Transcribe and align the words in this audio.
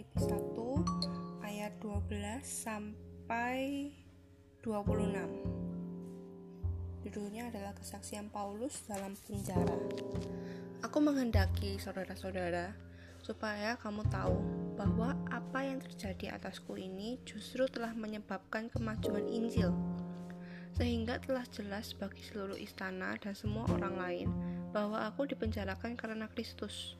Filipi 0.00 0.32
1 0.32 1.44
ayat 1.44 1.76
12 1.84 2.40
sampai 2.40 3.92
26. 4.64 7.04
Judulnya 7.04 7.52
adalah 7.52 7.76
kesaksian 7.76 8.32
Paulus 8.32 8.80
dalam 8.88 9.12
penjara. 9.28 9.76
Aku 10.80 11.04
menghendaki 11.04 11.76
saudara-saudara 11.76 12.72
supaya 13.20 13.76
kamu 13.76 14.00
tahu 14.08 14.40
bahwa 14.80 15.20
apa 15.28 15.68
yang 15.68 15.84
terjadi 15.84 16.32
atasku 16.40 16.80
ini 16.80 17.20
justru 17.28 17.68
telah 17.68 17.92
menyebabkan 17.92 18.72
kemajuan 18.72 19.28
Injil 19.28 19.68
sehingga 20.80 21.20
telah 21.20 21.44
jelas 21.52 21.92
bagi 21.92 22.24
seluruh 22.24 22.56
istana 22.56 23.20
dan 23.20 23.36
semua 23.36 23.68
orang 23.68 24.00
lain 24.00 24.32
bahwa 24.72 25.04
aku 25.04 25.28
dipenjarakan 25.28 25.92
karena 25.92 26.24
Kristus 26.32 26.96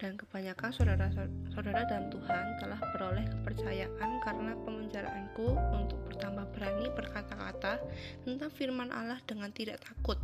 dan 0.00 0.16
kebanyakan 0.16 0.72
saudara-saudara 0.72 1.84
dalam 1.84 2.08
Tuhan 2.08 2.44
telah 2.56 2.80
beroleh 2.96 3.28
kepercayaan 3.28 4.10
karena 4.24 4.56
pemenjaraanku 4.64 5.52
untuk 5.76 6.00
bertambah 6.08 6.48
berani 6.56 6.88
berkata-kata 6.96 7.84
tentang 8.24 8.48
firman 8.48 8.88
Allah 8.88 9.20
dengan 9.28 9.52
tidak 9.52 9.84
takut. 9.84 10.16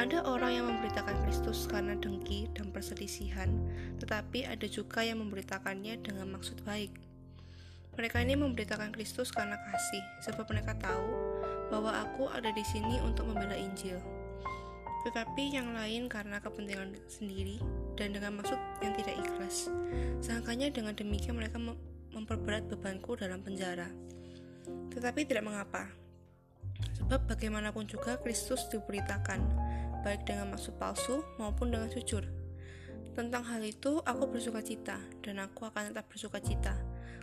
Ada 0.00 0.24
orang 0.24 0.52
yang 0.56 0.66
memberitakan 0.72 1.20
Kristus 1.28 1.68
karena 1.68 1.96
dengki 2.00 2.48
dan 2.56 2.72
perselisihan, 2.72 3.52
tetapi 4.00 4.48
ada 4.48 4.64
juga 4.64 5.04
yang 5.04 5.20
memberitakannya 5.20 6.00
dengan 6.00 6.32
maksud 6.32 6.64
baik. 6.64 6.96
Mereka 7.96 8.24
ini 8.24 8.40
memberitakan 8.40 8.92
Kristus 8.92 9.32
karena 9.32 9.56
kasih, 9.56 10.04
sebab 10.24 10.48
mereka 10.48 10.76
tahu 10.80 11.12
bahwa 11.68 11.92
aku 11.92 12.28
ada 12.32 12.48
di 12.52 12.64
sini 12.64 13.00
untuk 13.04 13.28
membela 13.28 13.56
Injil 13.56 14.00
tetapi 15.06 15.54
yang 15.54 15.70
lain 15.70 16.10
karena 16.10 16.42
kepentingan 16.42 16.98
sendiri 17.06 17.62
dan 17.96 18.12
dengan 18.12 18.38
maksud 18.38 18.60
yang 18.84 18.92
tidak 18.94 19.16
ikhlas. 19.18 19.72
Sangkanya 20.20 20.68
dengan 20.70 20.92
demikian 20.92 21.36
mereka 21.40 21.56
memperberat 22.12 22.68
bebanku 22.68 23.16
dalam 23.16 23.40
penjara. 23.40 23.88
Tetapi 24.92 25.28
tidak 25.28 25.44
mengapa, 25.44 25.92
sebab 26.96 27.28
bagaimanapun 27.28 27.84
juga 27.88 28.16
Kristus 28.20 28.68
diberitakan, 28.72 29.40
baik 30.04 30.24
dengan 30.24 30.52
maksud 30.52 30.76
palsu 30.80 31.24
maupun 31.36 31.72
dengan 31.72 31.88
jujur. 31.92 32.24
Tentang 33.16 33.44
hal 33.48 33.64
itu, 33.64 34.04
aku 34.04 34.28
bersuka 34.28 34.60
cita, 34.60 35.00
dan 35.24 35.40
aku 35.40 35.64
akan 35.68 35.92
tetap 35.92 36.04
bersuka 36.08 36.36
cita, 36.40 36.76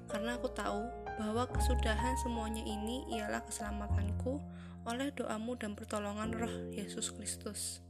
karena 0.09 0.37
aku 0.41 0.49
tahu 0.49 0.89
bahwa 1.21 1.45
kesudahan 1.53 2.17
semuanya 2.25 2.65
ini 2.65 3.05
ialah 3.13 3.45
keselamatanku 3.45 4.41
oleh 4.89 5.13
doamu 5.13 5.53
dan 5.55 5.77
pertolongan 5.77 6.33
roh 6.33 6.53
Yesus 6.73 7.13
Kristus. 7.13 7.85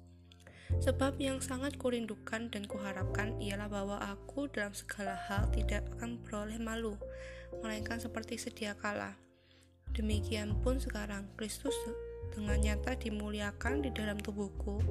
Sebab 0.83 1.19
yang 1.19 1.39
sangat 1.39 1.79
kurindukan 1.79 2.51
dan 2.51 2.63
kuharapkan 2.67 3.35
ialah 3.39 3.71
bahwa 3.71 3.97
aku 3.99 4.51
dalam 4.51 4.75
segala 4.75 5.15
hal 5.29 5.47
tidak 5.51 5.87
akan 5.97 6.19
beroleh 6.23 6.59
malu, 6.59 6.99
melainkan 7.63 7.99
seperti 7.99 8.39
sedia 8.39 8.73
kala. 8.75 9.15
Demikian 9.93 10.57
pun 10.65 10.81
sekarang 10.81 11.29
Kristus 11.37 11.77
dengan 12.33 12.57
nyata 12.57 12.97
dimuliakan 12.97 13.85
di 13.85 13.93
dalam 13.93 14.17
tubuhku, 14.17 14.81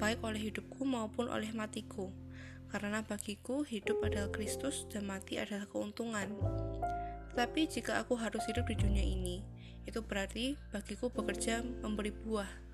baik 0.00 0.24
oleh 0.24 0.48
hidupku 0.48 0.88
maupun 0.88 1.28
oleh 1.28 1.52
matiku. 1.52 2.08
Karena 2.68 3.00
bagiku 3.00 3.64
hidup 3.64 4.04
adalah 4.04 4.28
Kristus 4.28 4.88
dan 4.92 5.08
mati 5.08 5.40
adalah 5.40 5.64
keuntungan. 5.68 6.32
Tetapi 7.32 7.60
jika 7.68 8.00
aku 8.00 8.16
harus 8.16 8.44
hidup 8.48 8.68
di 8.68 8.76
dunia 8.76 9.04
ini, 9.04 9.40
itu 9.88 10.04
berarti 10.04 10.56
bagiku 10.68 11.08
bekerja 11.08 11.64
memberi 11.64 12.12
buah. 12.12 12.67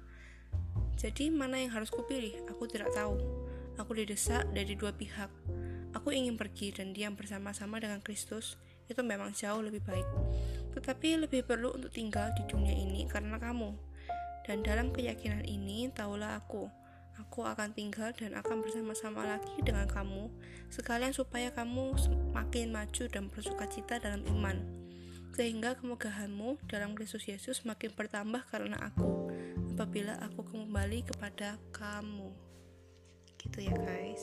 Jadi 0.95 1.31
mana 1.31 1.59
yang 1.59 1.75
harus 1.75 1.91
kupilih? 1.91 2.47
Aku 2.51 2.71
tidak 2.71 2.91
tahu. 2.95 3.19
Aku 3.79 3.95
didesak 3.95 4.47
dari 4.55 4.79
dua 4.79 4.95
pihak. 4.95 5.31
Aku 5.95 6.11
ingin 6.11 6.35
pergi 6.39 6.75
dan 6.75 6.95
diam 6.95 7.15
bersama-sama 7.19 7.79
dengan 7.83 8.03
Kristus. 8.03 8.59
Itu 8.87 9.03
memang 9.03 9.35
jauh 9.35 9.63
lebih 9.63 9.83
baik. 9.83 10.07
Tetapi 10.75 11.27
lebih 11.27 11.47
perlu 11.47 11.75
untuk 11.75 11.91
tinggal 11.91 12.31
di 12.35 12.43
dunia 12.47 12.75
ini 12.75 13.07
karena 13.07 13.39
kamu. 13.39 13.75
Dan 14.45 14.61
dalam 14.61 14.93
keyakinan 14.93 15.47
ini, 15.49 15.89
tahulah 15.89 16.37
aku, 16.37 16.69
aku 17.17 17.41
akan 17.49 17.73
tinggal 17.73 18.13
dan 18.13 18.37
akan 18.37 18.61
bersama-sama 18.61 19.25
lagi 19.25 19.57
dengan 19.65 19.89
kamu, 19.89 20.29
sekalian 20.69 21.17
supaya 21.17 21.49
kamu 21.49 21.97
semakin 21.97 22.75
maju 22.75 23.05
dan 23.09 23.33
bersuka 23.33 23.65
cita 23.71 23.97
dalam 24.03 24.21
iman 24.29 24.85
sehingga 25.35 25.75
kemegahanmu 25.75 26.63
dalam 26.71 26.95
Kristus 26.95 27.27
Yesus 27.27 27.67
makin 27.67 27.91
bertambah 27.91 28.47
karena 28.55 28.79
aku 28.79 29.24
apabila 29.75 30.15
aku 30.23 30.47
kembali 30.47 31.03
kepada 31.03 31.59
kamu. 31.75 32.31
Gitu 33.43 33.67
ya 33.67 33.75
guys. 33.75 34.23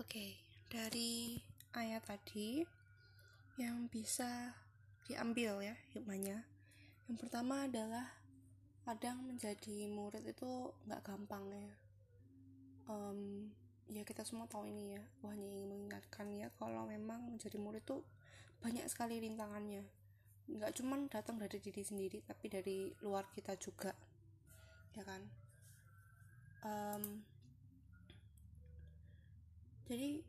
Oke 0.00 0.40
dari 0.72 1.36
ayat 1.76 2.00
tadi 2.08 2.64
yang 3.60 3.92
bisa 3.92 4.56
diambil 5.04 5.60
ya 5.60 5.76
hikmahnya. 5.92 6.48
Yang 7.12 7.28
pertama 7.28 7.68
adalah 7.68 8.08
kadang 8.88 9.20
menjadi 9.20 9.84
murid 9.92 10.24
itu 10.24 10.72
nggak 10.88 11.04
gampang 11.04 11.44
ya. 11.52 11.68
Um, 12.88 13.52
ya 13.90 14.02
kita 14.02 14.26
semua 14.26 14.50
tahu 14.50 14.66
ini 14.66 14.98
ya. 14.98 15.02
Aku 15.18 15.30
hanya 15.30 15.46
ingin 15.46 15.68
mengingatkan 15.70 16.26
ya 16.34 16.50
kalau 16.58 16.86
memang 16.86 17.22
menjadi 17.30 17.58
murid 17.60 17.86
tuh 17.86 18.02
banyak 18.62 18.86
sekali 18.90 19.22
rintangannya. 19.22 19.86
Nggak 20.50 20.72
cuman 20.78 21.10
datang 21.10 21.38
dari 21.38 21.58
diri 21.62 21.82
sendiri 21.82 22.22
tapi 22.26 22.46
dari 22.50 22.90
luar 23.02 23.30
kita 23.30 23.54
juga. 23.58 23.94
Ya 24.96 25.04
kan? 25.04 25.22
Um, 26.66 27.22
jadi 29.86 30.24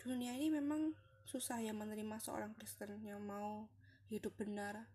dunia 0.00 0.32
ini 0.38 0.48
memang 0.48 0.94
susah 1.26 1.60
ya 1.60 1.74
menerima 1.74 2.16
seorang 2.22 2.54
Kristen 2.56 3.02
yang 3.04 3.20
mau 3.20 3.68
hidup 4.08 4.32
benar. 4.40 4.88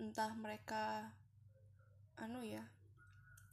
Entah 0.00 0.32
mereka 0.32 1.12
anu 2.16 2.40
ya 2.44 2.64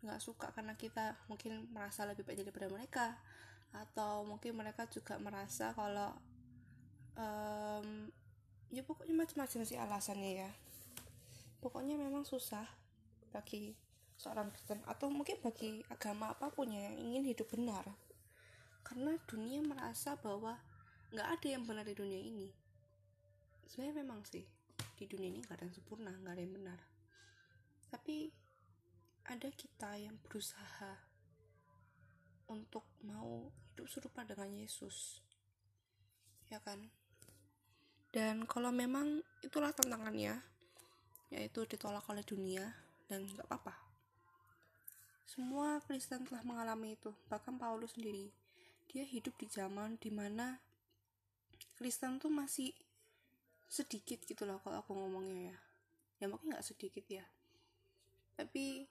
nggak 0.05 0.21
suka 0.21 0.53
karena 0.53 0.77
kita 0.77 1.17
mungkin 1.29 1.69
merasa 1.73 2.05
lebih 2.05 2.23
baik 2.27 2.45
daripada 2.45 2.67
mereka. 2.69 3.07
Atau 3.75 4.23
mungkin 4.23 4.55
mereka 4.55 4.87
juga 4.87 5.19
merasa 5.19 5.75
kalau 5.75 6.15
um, 7.17 8.07
ya 8.71 8.83
pokoknya 8.83 9.15
macam-macam 9.15 9.61
sih 9.65 9.77
alasannya 9.77 10.31
ya. 10.47 10.51
Pokoknya 11.59 11.97
memang 11.97 12.23
susah 12.23 12.65
bagi 13.33 13.75
seorang 14.17 14.49
Kristen 14.49 14.81
atau 14.89 15.13
mungkin 15.13 15.37
bagi 15.45 15.85
agama 15.93 16.33
apa 16.33 16.49
pun 16.49 16.73
ya 16.73 16.89
yang 16.89 16.97
ingin 16.97 17.23
hidup 17.33 17.47
benar. 17.53 17.85
Karena 18.81 19.13
dunia 19.27 19.61
merasa 19.61 20.15
bahwa 20.17 20.57
nggak 21.13 21.27
ada 21.39 21.47
yang 21.47 21.63
benar 21.67 21.85
di 21.85 21.95
dunia 21.95 22.19
ini. 22.19 22.49
Sebenarnya 23.67 23.95
memang 24.03 24.23
sih 24.25 24.43
di 24.97 25.05
dunia 25.05 25.29
ini 25.29 25.39
nggak 25.45 25.57
ada 25.59 25.63
yang 25.69 25.75
sempurna 25.75 26.11
nggak 26.11 26.33
ada 26.33 26.41
yang 26.41 26.55
benar. 26.55 26.79
Tapi 27.93 28.46
ada 29.27 29.51
kita 29.51 29.99
yang 29.99 30.15
berusaha 30.23 31.03
untuk 32.47 32.87
mau 33.03 33.51
hidup 33.75 33.87
serupa 33.91 34.23
dengan 34.23 34.47
Yesus 34.55 35.19
ya 36.47 36.63
kan? 36.63 36.79
Dan 38.15 38.47
kalau 38.47 38.71
memang 38.71 39.19
itulah 39.43 39.75
tantangannya 39.75 40.39
yaitu 41.27 41.67
ditolak 41.67 42.07
oleh 42.07 42.23
dunia 42.23 42.71
dan 43.11 43.27
nggak 43.27 43.43
apa-apa. 43.51 43.75
Semua 45.27 45.83
Kristen 45.83 46.23
telah 46.23 46.39
mengalami 46.47 46.95
itu 46.95 47.11
bahkan 47.27 47.59
Paulus 47.59 47.99
sendiri. 47.99 48.31
Dia 48.87 49.03
hidup 49.03 49.35
di 49.35 49.51
zaman 49.51 49.99
di 49.99 50.07
mana 50.07 50.55
Kristen 51.75 52.15
tuh 52.17 52.31
masih 52.31 52.71
sedikit 53.67 54.23
gitu 54.23 54.47
loh 54.47 54.63
kalau 54.63 54.79
aku 54.79 54.95
ngomongnya 54.95 55.51
ya. 55.51 55.57
Ya 56.23 56.25
mungkin 56.31 56.55
nggak 56.55 56.63
sedikit 56.63 57.03
ya. 57.11 57.27
Tapi 58.39 58.87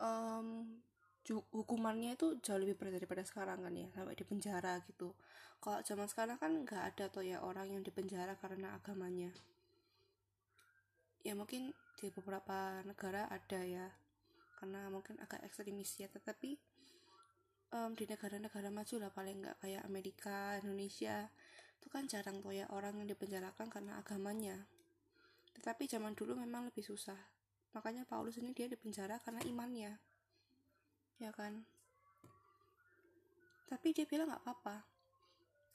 um, 0.00 0.80
hukumannya 1.28 2.16
itu 2.16 2.40
jauh 2.40 2.56
lebih 2.56 2.80
berat 2.80 2.96
daripada 2.96 3.20
sekarang 3.20 3.60
kan 3.60 3.74
ya 3.76 3.88
sampai 3.92 4.16
di 4.16 4.24
penjara 4.24 4.80
gitu. 4.88 5.12
Kalau 5.60 5.84
zaman 5.84 6.08
sekarang 6.08 6.38
kan 6.40 6.64
nggak 6.64 6.82
ada 6.94 7.04
tuh 7.12 7.26
ya 7.26 7.44
orang 7.44 7.68
yang 7.68 7.82
dipenjara 7.84 8.38
karena 8.40 8.72
agamanya. 8.72 9.34
Ya 11.20 11.36
mungkin 11.36 11.76
di 11.98 12.08
beberapa 12.14 12.80
negara 12.86 13.28
ada 13.28 13.60
ya 13.60 13.92
karena 14.56 14.88
mungkin 14.88 15.20
agak 15.20 15.44
ekstremis 15.44 16.00
ya. 16.00 16.08
Tetapi 16.08 16.56
um, 17.76 17.92
di 17.92 18.08
negara-negara 18.08 18.72
maju 18.72 18.94
lah 18.96 19.12
paling 19.12 19.44
nggak 19.44 19.56
kayak 19.60 19.82
Amerika 19.84 20.56
Indonesia 20.62 21.28
itu 21.78 21.86
kan 21.92 22.08
jarang 22.08 22.40
tuh 22.40 22.56
ya 22.56 22.66
orang 22.72 22.96
yang 23.02 23.10
dipenjarakan 23.10 23.68
karena 23.68 24.00
agamanya. 24.00 24.56
Tetapi 25.58 25.84
zaman 25.90 26.16
dulu 26.16 26.38
memang 26.38 26.70
lebih 26.70 26.86
susah 26.86 27.37
makanya 27.76 28.08
Paulus 28.08 28.40
ini 28.40 28.56
dia 28.56 28.70
dipenjara 28.70 29.20
karena 29.20 29.42
imannya. 29.44 29.92
Ya 31.18 31.30
kan? 31.34 31.66
Tapi 33.68 33.92
dia 33.92 34.08
bilang 34.08 34.32
nggak 34.32 34.44
apa-apa. 34.44 34.86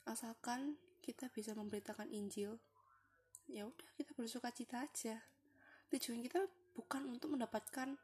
Asalkan 0.09 0.79
kita 1.03 1.27
bisa 1.29 1.53
memberitakan 1.53 2.09
Injil 2.09 2.57
ya 3.51 3.67
udah 3.67 3.89
kita 3.99 4.15
bersuka 4.15 4.49
cita 4.55 4.87
aja. 4.87 5.19
Tujuan 5.91 6.23
kita 6.23 6.47
bukan 6.73 7.05
untuk 7.11 7.35
mendapatkan 7.35 7.99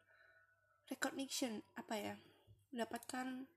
recognition 0.91 1.63
apa 1.79 1.95
ya? 1.95 2.15
Mendapatkan 2.69 3.47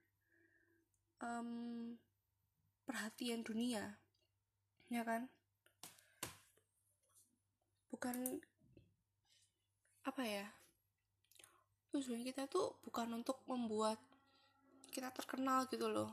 um, 1.21 1.49
perhatian 2.87 3.45
dunia 3.45 3.99
ya 4.89 5.03
kan? 5.05 5.29
Bukan 7.93 8.41
apa 10.03 10.23
ya 10.27 10.47
tujuan 11.95 12.25
kita 12.25 12.49
tuh 12.49 12.75
bukan 12.83 13.21
untuk 13.21 13.39
membuat 13.47 14.01
kita 14.91 15.13
terkenal 15.13 15.69
gitu 15.71 15.87
loh 15.87 16.11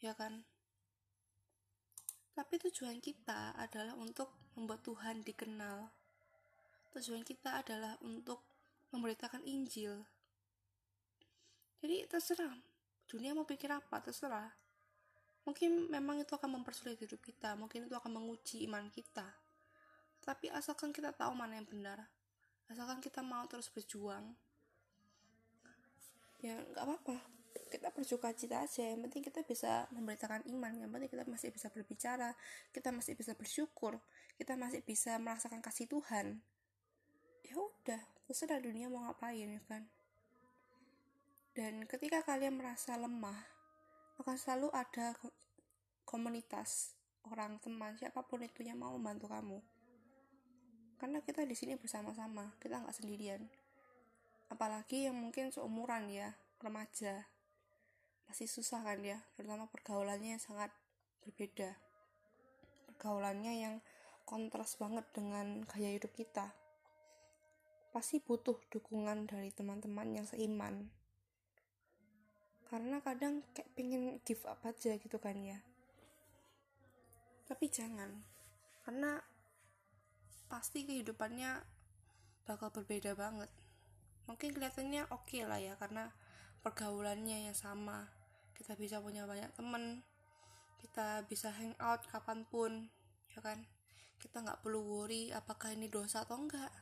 ya 0.00 0.16
kan? 0.16 0.40
Tapi 2.32 2.56
tujuan 2.56 3.04
kita 3.04 3.52
adalah 3.58 3.92
untuk 4.00 4.32
membuat 4.56 4.80
Tuhan 4.80 5.20
dikenal. 5.20 5.92
Tujuan 6.96 7.20
kita 7.20 7.60
adalah 7.60 8.00
untuk 8.00 8.40
memberitakan 8.96 9.44
Injil. 9.44 10.00
Jadi 11.84 12.08
terserah 12.08 12.56
dunia 13.10 13.36
mau 13.36 13.44
pikir 13.44 13.68
apa 13.68 14.00
terserah. 14.00 14.48
Mungkin 15.44 15.90
memang 15.90 16.22
itu 16.22 16.32
akan 16.32 16.60
mempersulit 16.60 16.96
hidup 16.96 17.20
kita 17.20 17.58
mungkin 17.58 17.90
itu 17.90 17.94
akan 17.98 18.16
menguji 18.16 18.64
iman 18.70 18.88
kita. 18.88 19.26
Tapi 20.22 20.48
asalkan 20.54 20.94
kita 20.94 21.12
tahu 21.12 21.34
mana 21.34 21.58
yang 21.58 21.68
benar 21.68 22.08
asalkan 22.70 23.02
kita 23.02 23.20
mau 23.20 23.44
terus 23.50 23.66
berjuang 23.68 24.32
ya 26.40 26.56
nggak 26.56 26.84
apa-apa. 26.84 27.16
Kita 27.70 27.92
bersuka 27.94 28.34
cita 28.34 28.64
aja. 28.64 28.82
Yang 28.82 29.00
penting 29.08 29.22
kita 29.30 29.40
bisa 29.46 29.86
memberitakan 29.94 30.42
iman. 30.50 30.72
Yang 30.74 30.90
penting 30.90 31.10
kita 31.12 31.24
masih 31.28 31.48
bisa 31.54 31.68
berbicara. 31.70 32.30
Kita 32.74 32.90
masih 32.90 33.14
bisa 33.14 33.32
bersyukur. 33.36 34.00
Kita 34.34 34.56
masih 34.56 34.82
bisa 34.82 35.20
merasakan 35.20 35.60
kasih 35.62 35.86
Tuhan. 35.86 36.40
Ya 37.46 37.54
udah 37.58 38.00
terserah 38.26 38.62
dunia 38.62 38.90
mau 38.90 39.06
ngapain 39.06 39.58
ya 39.58 39.62
kan? 39.66 39.86
Dan 41.50 41.82
ketika 41.86 42.22
kalian 42.22 42.54
merasa 42.54 42.94
lemah, 42.94 43.36
akan 44.22 44.36
selalu 44.38 44.70
ada 44.70 45.18
komunitas, 46.06 46.94
orang 47.26 47.58
teman, 47.58 47.98
siapa 47.98 48.22
pun 48.22 48.46
itu 48.46 48.62
yang 48.62 48.78
mau 48.78 48.94
membantu 48.94 49.26
kamu. 49.26 49.58
Karena 51.00 51.24
kita 51.24 51.48
di 51.48 51.56
sini 51.56 51.80
bersama-sama, 51.80 52.52
kita 52.60 52.84
nggak 52.84 52.92
sendirian. 52.92 53.40
Apalagi 54.52 55.08
yang 55.08 55.16
mungkin 55.16 55.48
seumuran 55.48 56.12
ya, 56.12 56.36
remaja. 56.60 57.24
Masih 58.28 58.44
susah 58.46 58.84
kan 58.84 59.00
ya, 59.00 59.16
terutama 59.34 59.64
pergaulannya 59.72 60.36
yang 60.36 60.42
sangat 60.44 60.68
berbeda. 61.24 61.72
Pergaulannya 62.92 63.52
yang 63.56 63.74
kontras 64.28 64.76
banget 64.76 65.08
dengan 65.16 65.64
gaya 65.64 65.96
hidup 65.96 66.12
kita. 66.12 66.52
Pasti 67.96 68.20
butuh 68.20 68.60
dukungan 68.68 69.24
dari 69.24 69.48
teman-teman 69.50 70.20
yang 70.20 70.28
seiman 70.28 71.00
karena 72.70 73.02
kadang 73.02 73.42
kayak 73.50 73.66
pengen 73.74 74.22
give 74.22 74.46
up 74.46 74.62
aja 74.62 74.94
gitu 74.94 75.18
kan 75.18 75.34
ya 75.42 75.58
tapi 77.50 77.66
jangan 77.66 78.22
karena 78.86 79.18
pasti 80.50 80.82
kehidupannya 80.82 81.62
bakal 82.44 82.74
berbeda 82.74 83.14
banget. 83.14 83.46
Mungkin 84.26 84.50
kelihatannya 84.50 85.06
oke 85.14 85.30
okay 85.30 85.46
lah 85.46 85.62
ya 85.62 85.78
karena 85.78 86.10
pergaulannya 86.66 87.46
yang 87.46 87.54
sama. 87.54 88.10
Kita 88.58 88.74
bisa 88.74 88.98
punya 88.98 89.24
banyak 89.24 89.54
temen 89.54 90.02
kita 90.80 91.28
bisa 91.28 91.52
hang 91.54 91.76
out 91.78 92.02
kapan 92.10 92.42
pun 92.50 92.90
ya 93.30 93.40
kan? 93.40 93.62
Kita 94.18 94.42
nggak 94.42 94.66
perlu 94.66 94.82
worry 94.82 95.30
apakah 95.30 95.70
ini 95.70 95.86
dosa 95.86 96.26
atau 96.26 96.36
enggak 96.36 96.72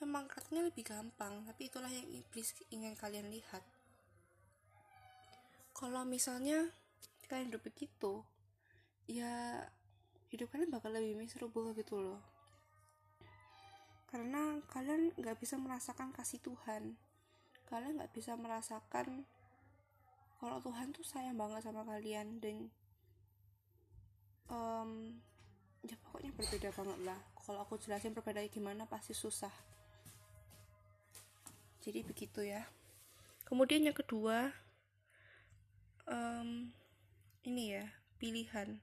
memang 0.00 0.24
katanya 0.32 0.64
lebih 0.64 0.88
gampang 0.88 1.44
tapi 1.44 1.68
itulah 1.68 1.92
yang 1.92 2.08
iblis 2.08 2.56
ingin 2.72 2.96
kalian 2.96 3.28
lihat. 3.28 3.60
Kalau 5.76 6.06
misalnya 6.08 6.72
kalian 7.28 7.52
hidup 7.52 7.62
begitu 7.62 8.24
ya 9.06 9.62
hidup 10.34 10.50
kalian 10.50 10.70
bakal 10.70 10.90
lebih 10.90 11.14
miserable 11.14 11.70
gitu 11.78 12.02
loh 12.02 12.39
karena 14.10 14.58
kalian 14.74 15.14
nggak 15.14 15.38
bisa 15.38 15.54
merasakan 15.54 16.10
kasih 16.10 16.42
Tuhan. 16.42 16.98
Kalian 17.70 18.02
nggak 18.02 18.10
bisa 18.10 18.34
merasakan 18.34 19.22
kalau 20.42 20.58
Tuhan 20.58 20.90
tuh 20.90 21.06
sayang 21.06 21.38
banget 21.38 21.62
sama 21.62 21.86
kalian 21.86 22.42
dan 22.42 22.66
um, 24.50 25.14
ya 25.86 25.94
pokoknya 26.02 26.34
berbeda 26.34 26.74
banget 26.74 26.98
lah. 27.06 27.20
Kalau 27.38 27.62
aku 27.62 27.78
jelasin 27.78 28.10
perbedaannya 28.10 28.50
gimana 28.50 28.82
pasti 28.90 29.14
susah. 29.14 29.54
Jadi 31.78 32.02
begitu 32.02 32.42
ya. 32.42 32.66
Kemudian 33.46 33.86
yang 33.86 33.94
kedua 33.94 34.50
um, 36.10 36.74
ini 37.46 37.78
ya 37.78 37.86
pilihan. 38.18 38.82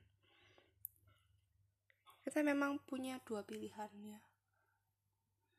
Kita 2.24 2.40
memang 2.44 2.80
punya 2.88 3.20
dua 3.28 3.44
pilihan 3.44 3.92
ya 4.04 4.27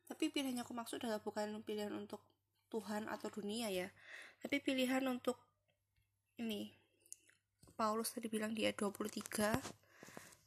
tapi 0.09 0.33
pilihan 0.33 0.57
yang 0.57 0.65
aku 0.65 0.73
maksud 0.73 0.97
adalah 1.05 1.21
bukan 1.21 1.61
pilihan 1.61 1.93
untuk 1.93 2.25
Tuhan 2.73 3.05
atau 3.05 3.29
dunia 3.29 3.69
ya. 3.69 3.93
Tapi 4.41 4.57
pilihan 4.57 5.05
untuk 5.05 5.37
ini 6.41 6.73
Paulus 7.77 8.09
tadi 8.11 8.25
bilang 8.25 8.57
dia 8.57 8.73
23 8.73 9.53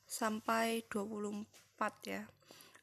sampai 0.02 0.82
24 0.90 1.46
ya. 2.10 2.26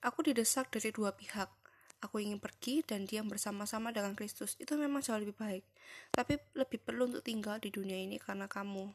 Aku 0.07 0.23
didesak 0.23 0.71
dari 0.71 0.95
dua 0.95 1.11
pihak. 1.11 1.51
Aku 1.99 2.23
ingin 2.23 2.39
pergi 2.39 2.79
dan 2.87 3.03
diam 3.03 3.27
bersama-sama 3.27 3.91
dengan 3.91 4.15
Kristus. 4.15 4.55
Itu 4.55 4.79
memang 4.79 5.03
jauh 5.03 5.19
lebih 5.19 5.35
baik. 5.35 5.67
Tapi 6.15 6.39
lebih 6.55 6.79
perlu 6.79 7.11
untuk 7.11 7.27
tinggal 7.27 7.59
di 7.59 7.69
dunia 7.75 7.99
ini 7.99 8.15
karena 8.15 8.47
kamu. 8.47 8.87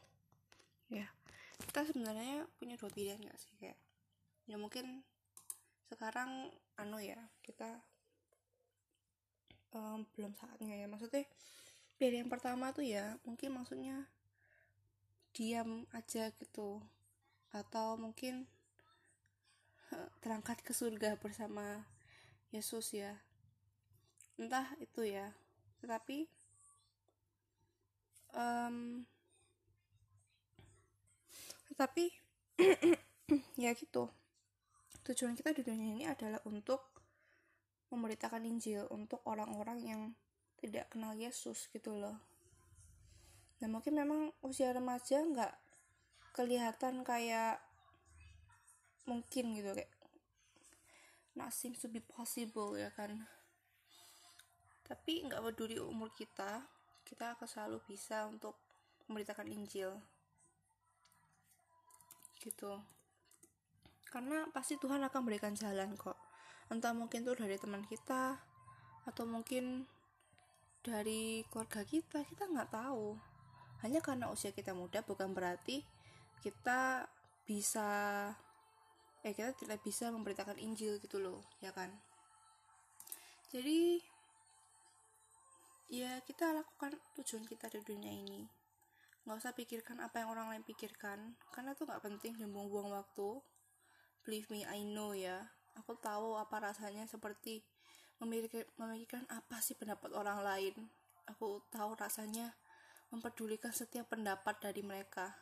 Ya. 0.88 1.12
Kita 1.60 1.84
sebenarnya 1.84 2.48
punya 2.56 2.81
dua 2.81 2.88
pilihan 2.88 3.20
gak 3.20 3.36
sih 3.36 3.52
kayak? 3.60 3.76
Ya 4.48 4.56
mungkin 4.56 5.04
sekarang 5.92 6.48
anu 6.80 6.98
ya 6.98 7.18
kita 7.46 7.80
um, 9.74 10.06
belum 10.14 10.32
saatnya 10.38 10.74
ya. 10.78 10.86
Maksudnya 10.86 11.26
pilihan 11.98 12.26
pertama 12.30 12.74
tuh 12.74 12.86
ya 12.86 13.18
mungkin 13.26 13.54
maksudnya 13.54 14.06
diam 15.34 15.84
aja 15.92 16.30
gitu. 16.38 16.80
Atau 17.54 17.98
mungkin 17.98 18.46
terangkat 20.19 20.58
ke 20.66 20.74
surga 20.74 21.14
bersama 21.19 21.86
Yesus 22.50 22.94
ya. 22.94 23.14
Entah 24.38 24.66
itu 24.82 25.06
ya. 25.06 25.31
Tetapi 25.82 26.26
um, 28.34 29.06
tetapi 31.70 32.10
ya 33.62 33.74
gitu 33.74 34.10
tujuan 35.05 35.37
kita 35.37 35.53
di 35.53 35.61
dunia 35.61 35.93
ini 35.93 36.05
adalah 36.08 36.41
untuk 36.49 36.81
memberitakan 37.93 38.49
Injil 38.49 38.89
untuk 38.89 39.20
orang-orang 39.29 39.79
yang 39.84 40.03
tidak 40.56 40.89
kenal 40.89 41.13
Yesus 41.13 41.69
gitu 41.69 41.93
loh. 41.93 42.17
Nah 43.61 43.69
mungkin 43.69 44.01
memang 44.01 44.32
usia 44.41 44.73
remaja 44.73 45.20
nggak 45.20 45.53
kelihatan 46.32 47.05
kayak 47.05 47.61
mungkin 49.05 49.53
gitu 49.53 49.77
kayak 49.77 49.93
not 51.37 51.53
seems 51.53 51.84
to 51.84 51.93
be 51.93 52.01
possible 52.01 52.73
ya 52.73 52.89
kan. 52.96 53.29
Tapi 54.89 55.29
nggak 55.29 55.44
peduli 55.44 55.77
umur 55.77 56.08
kita 56.17 56.65
kita 57.05 57.37
akan 57.37 57.44
selalu 57.44 57.79
bisa 57.84 58.25
untuk 58.25 58.56
memberitakan 59.05 59.53
Injil. 59.53 60.01
Gitu 62.41 62.73
karena 64.14 64.46
pasti 64.54 64.78
Tuhan 64.78 65.02
akan 65.02 65.26
berikan 65.26 65.58
jalan 65.58 65.98
kok. 65.98 66.14
Entah 66.70 66.94
mungkin 66.94 67.26
tuh 67.26 67.34
dari 67.34 67.58
teman 67.58 67.82
kita 67.82 68.38
atau 69.10 69.26
mungkin 69.26 69.90
dari 70.86 71.42
keluarga 71.50 71.82
kita 71.82 72.22
kita 72.22 72.46
nggak 72.46 72.70
tahu. 72.70 73.18
Hanya 73.82 73.98
karena 73.98 74.30
usia 74.30 74.54
kita 74.54 74.70
muda 74.70 75.02
bukan 75.02 75.34
berarti 75.34 75.82
kita 76.46 77.10
bisa 77.42 77.90
eh 79.26 79.34
kita 79.34 79.50
tidak 79.58 79.82
bisa 79.82 80.14
memberitakan 80.14 80.62
Injil 80.62 81.02
gitu 81.02 81.18
loh 81.18 81.42
ya 81.58 81.74
kan? 81.74 81.90
Jadi 83.50 83.98
ya 85.90 86.22
kita 86.22 86.54
lakukan 86.54 86.94
tujuan 87.18 87.50
kita 87.50 87.66
di 87.66 87.82
dunia 87.82 88.14
ini. 88.14 88.46
Nggak 89.26 89.42
usah 89.42 89.52
pikirkan 89.58 89.98
apa 89.98 90.22
yang 90.22 90.30
orang 90.30 90.54
lain 90.54 90.62
pikirkan 90.62 91.34
karena 91.50 91.74
itu 91.74 91.82
nggak 91.82 91.98
penting 91.98 92.38
dan 92.38 92.54
buang-buang 92.54 92.94
waktu 92.94 93.42
believe 94.24 94.48
me 94.48 94.64
I 94.64 94.82
know 94.82 95.12
ya. 95.12 95.52
Aku 95.84 95.94
tahu 96.00 96.40
apa 96.40 96.72
rasanya 96.72 97.04
seperti 97.04 97.60
memikir, 98.19 98.64
memikirkan 98.81 99.28
apa 99.28 99.60
sih 99.60 99.76
pendapat 99.76 100.10
orang 100.16 100.40
lain. 100.40 100.74
Aku 101.28 101.60
tahu 101.69 101.93
rasanya 101.94 102.56
memperdulikan 103.12 103.70
setiap 103.70 104.10
pendapat 104.10 104.56
dari 104.58 104.81
mereka. 104.81 105.36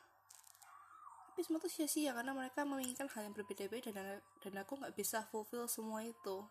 Tapi 1.33 1.41
semua 1.49 1.65
itu 1.65 1.71
sia-sia 1.73 2.13
karena 2.13 2.37
mereka 2.37 2.61
menginginkan 2.69 3.09
hal 3.09 3.25
yang 3.25 3.33
berbeda-beda 3.33 3.89
dan, 3.89 4.21
dan 4.21 4.53
aku 4.61 4.77
nggak 4.77 4.93
bisa 4.93 5.25
fulfill 5.33 5.65
semua 5.65 6.05
itu. 6.05 6.45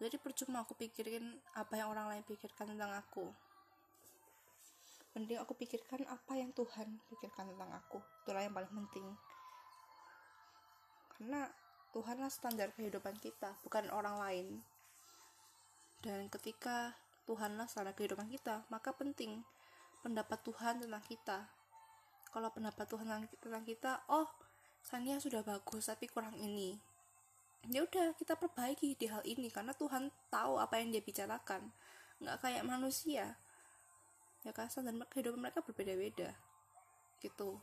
Jadi 0.00 0.16
percuma 0.16 0.64
aku 0.64 0.72
pikirin 0.74 1.36
apa 1.54 1.76
yang 1.76 1.92
orang 1.92 2.08
lain 2.08 2.24
pikirkan 2.24 2.72
tentang 2.72 2.96
aku. 2.96 3.28
Mending 5.14 5.38
aku 5.38 5.54
pikirkan 5.54 6.02
apa 6.10 6.32
yang 6.34 6.50
Tuhan 6.50 6.98
pikirkan 7.12 7.54
tentang 7.54 7.70
aku. 7.70 8.02
Itulah 8.24 8.42
yang 8.42 8.56
paling 8.56 8.72
penting 8.72 9.06
karena 11.18 11.46
Tuhanlah 11.94 12.26
standar 12.26 12.74
kehidupan 12.74 13.14
kita 13.22 13.54
bukan 13.62 13.86
orang 13.94 14.18
lain. 14.18 14.46
Dan 16.02 16.26
ketika 16.26 16.98
Tuhanlah 17.24 17.70
standar 17.70 17.94
kehidupan 17.94 18.26
kita 18.26 18.66
maka 18.66 18.90
penting 18.90 19.46
pendapat 20.02 20.42
Tuhan 20.42 20.82
tentang 20.82 21.04
kita. 21.06 21.46
Kalau 22.34 22.50
pendapat 22.50 22.86
Tuhan 22.90 23.30
tentang 23.38 23.62
kita 23.62 24.02
oh 24.10 24.26
Sania 24.82 25.22
sudah 25.22 25.46
bagus 25.46 25.86
tapi 25.86 26.10
kurang 26.10 26.34
ini. 26.34 26.76
Ya 27.70 27.86
udah 27.86 28.12
kita 28.18 28.36
perbaiki 28.36 28.98
di 28.98 29.06
hal 29.08 29.24
ini 29.24 29.48
karena 29.48 29.72
Tuhan 29.72 30.12
tahu 30.28 30.60
apa 30.60 30.82
yang 30.82 30.92
dia 30.92 31.00
bicarakan. 31.00 31.72
Nggak 32.20 32.36
kayak 32.42 32.66
manusia. 32.66 33.38
Ya 34.44 34.52
kan 34.52 34.68
dan 34.68 35.00
kehidupan 35.08 35.40
mereka 35.40 35.64
berbeda-beda. 35.64 36.36
Gitu. 37.22 37.56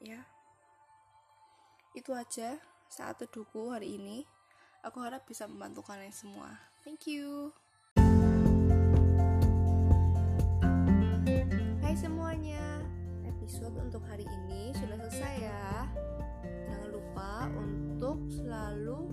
Ya 0.00 0.24
itu 1.92 2.16
aja 2.16 2.56
saat 2.88 3.20
teduhku 3.20 3.68
hari 3.68 4.00
ini. 4.00 4.24
Aku 4.82 4.98
harap 5.04 5.28
bisa 5.28 5.46
membantu 5.46 5.84
kalian 5.86 6.10
semua. 6.10 6.58
Thank 6.82 7.06
you. 7.06 7.52
Hai 11.84 11.94
semuanya. 11.94 12.82
Episode 13.28 13.76
untuk 13.78 14.02
hari 14.08 14.24
ini 14.24 14.72
sudah 14.74 14.96
selesai 15.06 15.34
ya. 15.46 15.86
Jangan 16.42 16.90
lupa 16.90 17.30
untuk 17.60 18.18
selalu 18.32 19.12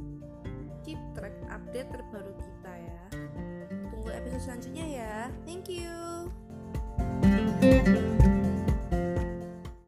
keep 0.82 1.00
track 1.14 1.36
update 1.52 1.92
terbaru 1.92 2.34
kita 2.40 2.74
ya. 2.74 3.04
Tunggu 3.92 4.10
episode 4.10 4.44
selanjutnya 4.50 4.86
ya. 4.88 5.16
Thank 5.44 5.68
you 5.68 6.32